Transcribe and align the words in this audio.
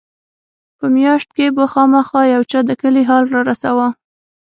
په 0.77 0.85
مياشت 0.95 1.29
کښې 1.35 1.47
به 1.55 1.65
خامخا 1.73 2.21
يو 2.33 2.41
چا 2.51 2.59
د 2.69 2.71
کلي 2.81 3.03
حال 3.09 3.23
رارساوه. 3.33 3.87